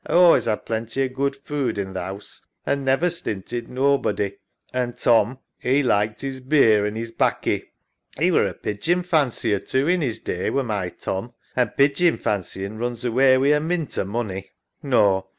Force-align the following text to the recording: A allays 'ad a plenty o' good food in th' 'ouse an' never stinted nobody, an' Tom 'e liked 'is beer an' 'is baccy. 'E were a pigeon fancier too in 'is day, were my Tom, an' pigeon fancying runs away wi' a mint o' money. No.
A 0.07 0.15
allays 0.15 0.47
'ad 0.47 0.57
a 0.57 0.61
plenty 0.61 1.03
o' 1.03 1.07
good 1.09 1.35
food 1.35 1.77
in 1.77 1.93
th' 1.93 1.97
'ouse 1.97 2.47
an' 2.65 2.83
never 2.83 3.07
stinted 3.11 3.69
nobody, 3.69 4.35
an' 4.73 4.93
Tom 4.93 5.37
'e 5.63 5.83
liked 5.83 6.23
'is 6.23 6.39
beer 6.39 6.87
an' 6.87 6.97
'is 6.97 7.11
baccy. 7.11 7.69
'E 8.19 8.31
were 8.31 8.47
a 8.47 8.55
pigeon 8.55 9.03
fancier 9.03 9.59
too 9.59 9.87
in 9.87 10.01
'is 10.01 10.17
day, 10.17 10.49
were 10.49 10.63
my 10.63 10.89
Tom, 10.89 11.33
an' 11.55 11.73
pigeon 11.77 12.17
fancying 12.17 12.79
runs 12.79 13.05
away 13.05 13.37
wi' 13.37 13.55
a 13.55 13.59
mint 13.59 13.95
o' 13.99 14.03
money. 14.03 14.49
No. 14.81 15.27